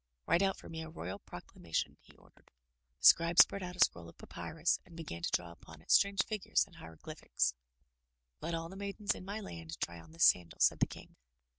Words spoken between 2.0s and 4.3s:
he ordered. The Scribe spread out a scroll of